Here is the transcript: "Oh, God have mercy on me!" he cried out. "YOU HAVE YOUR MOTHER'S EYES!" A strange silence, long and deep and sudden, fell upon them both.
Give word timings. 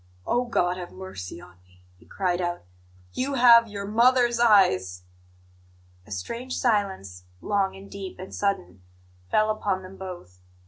"Oh, 0.25 0.45
God 0.45 0.77
have 0.77 0.91
mercy 0.91 1.39
on 1.39 1.61
me!" 1.63 1.83
he 1.95 2.07
cried 2.07 2.41
out. 2.41 2.63
"YOU 3.13 3.35
HAVE 3.35 3.67
YOUR 3.67 3.85
MOTHER'S 3.85 4.39
EYES!" 4.39 5.03
A 6.07 6.11
strange 6.11 6.57
silence, 6.57 7.25
long 7.39 7.75
and 7.75 7.87
deep 7.87 8.17
and 8.17 8.33
sudden, 8.33 8.81
fell 9.29 9.51
upon 9.51 9.83
them 9.83 9.97
both. 9.97 10.39